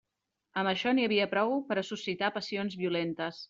Amb 0.61 0.71
això 0.71 0.93
n'hi 0.95 1.05
havia 1.09 1.29
prou 1.35 1.55
per 1.69 1.79
a 1.83 1.87
suscitar 1.91 2.33
passions 2.41 2.83
violentes. 2.85 3.39